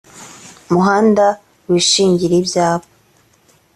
[0.71, 1.25] muhanda
[1.71, 2.87] wishingire ibyapa